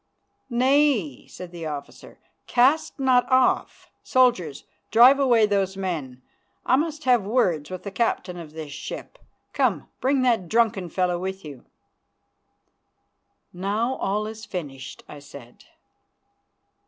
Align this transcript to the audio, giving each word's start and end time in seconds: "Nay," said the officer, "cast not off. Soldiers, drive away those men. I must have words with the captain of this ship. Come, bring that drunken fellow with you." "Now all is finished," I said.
"Nay," 0.49 1.27
said 1.27 1.51
the 1.51 1.67
officer, 1.67 2.17
"cast 2.47 2.99
not 2.99 3.31
off. 3.31 3.91
Soldiers, 4.01 4.63
drive 4.89 5.19
away 5.19 5.45
those 5.45 5.77
men. 5.77 6.23
I 6.65 6.75
must 6.75 7.03
have 7.03 7.21
words 7.23 7.69
with 7.69 7.83
the 7.83 7.91
captain 7.91 8.35
of 8.39 8.53
this 8.53 8.71
ship. 8.71 9.19
Come, 9.53 9.89
bring 9.99 10.23
that 10.23 10.49
drunken 10.49 10.89
fellow 10.89 11.19
with 11.19 11.45
you." 11.45 11.65
"Now 13.53 13.93
all 13.97 14.25
is 14.25 14.43
finished," 14.43 15.03
I 15.07 15.19
said. 15.19 15.65